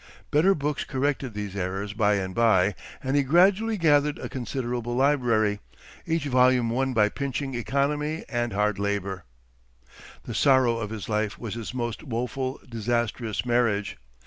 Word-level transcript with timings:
Better 0.31 0.55
books 0.55 0.83
corrected 0.83 1.35
these 1.35 1.55
errors 1.55 1.93
by 1.93 2.15
and 2.15 2.33
by, 2.33 2.73
and 3.03 3.15
he 3.15 3.21
gradually 3.21 3.77
gathered 3.77 4.17
a 4.17 4.29
considerable 4.29 4.95
library, 4.95 5.59
each 6.07 6.25
volume 6.25 6.71
won 6.71 6.91
by 6.95 7.07
pinching 7.07 7.53
economy 7.53 8.25
and 8.27 8.51
hard 8.51 8.79
labor. 8.79 9.25
The 10.23 10.33
sorrow 10.33 10.79
of 10.79 10.89
his 10.89 11.07
life 11.07 11.37
was 11.37 11.53
his 11.53 11.71
most 11.75 12.01
woeful, 12.01 12.59
disastrous 12.67 13.45
marriage. 13.45 13.95